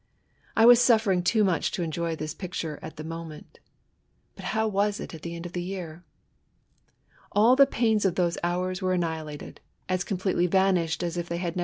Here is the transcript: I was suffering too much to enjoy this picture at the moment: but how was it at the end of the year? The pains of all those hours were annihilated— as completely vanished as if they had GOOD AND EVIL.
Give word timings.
I 0.57 0.65
was 0.65 0.81
suffering 0.81 1.21
too 1.21 1.43
much 1.43 1.69
to 1.73 1.83
enjoy 1.83 2.15
this 2.15 2.33
picture 2.33 2.79
at 2.81 2.95
the 2.95 3.03
moment: 3.03 3.59
but 4.35 4.45
how 4.45 4.67
was 4.67 4.99
it 4.99 5.13
at 5.13 5.21
the 5.21 5.35
end 5.35 5.45
of 5.45 5.53
the 5.53 5.61
year? 5.61 6.03
The 7.35 7.67
pains 7.69 8.03
of 8.03 8.19
all 8.19 8.25
those 8.25 8.37
hours 8.41 8.81
were 8.81 8.93
annihilated— 8.93 9.61
as 9.87 10.03
completely 10.03 10.47
vanished 10.47 11.03
as 11.03 11.17
if 11.17 11.29
they 11.29 11.37
had 11.37 11.49
GOOD 11.49 11.49
AND 11.49 11.51
EVIL. 11.51 11.59